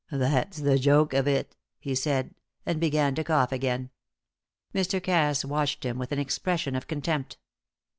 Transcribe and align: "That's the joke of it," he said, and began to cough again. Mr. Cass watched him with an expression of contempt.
"That's 0.09 0.57
the 0.57 0.79
joke 0.79 1.13
of 1.13 1.27
it," 1.27 1.55
he 1.79 1.93
said, 1.93 2.33
and 2.65 2.79
began 2.81 3.13
to 3.13 3.23
cough 3.23 3.51
again. 3.51 3.91
Mr. 4.73 4.99
Cass 4.99 5.45
watched 5.45 5.85
him 5.85 5.99
with 5.99 6.11
an 6.11 6.17
expression 6.17 6.75
of 6.75 6.87
contempt. 6.87 7.37